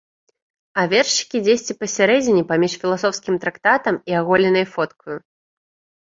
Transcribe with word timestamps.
А 0.83 0.83
вершыкі 0.91 1.41
дзесьці 1.47 1.73
пасярэдзіне 1.81 2.41
паміж 2.51 2.71
філасофскім 2.85 3.35
трактатам 3.43 3.95
і 4.13 4.17
аголенай 4.21 4.65
фоткаю. 4.73 5.19